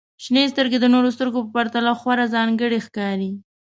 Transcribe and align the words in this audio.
•شنې 0.23 0.43
سترګې 0.53 0.77
د 0.81 0.85
نورو 0.93 1.09
سترګو 1.15 1.39
په 1.45 1.49
پرتله 1.55 1.91
خورا 1.99 2.25
ځانګړې 2.35 2.79
ښکاري. 2.85 3.31